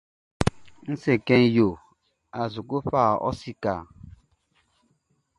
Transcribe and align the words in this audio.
N 0.89 0.93
se 1.01 1.13
kɛ 1.27 1.35
yo 1.55 1.67
a 2.39 2.41
su 2.53 2.61
kɔ 2.69 2.77
fa 2.89 3.03
ɔ 3.27 3.29
sikaʼn? 3.39 3.83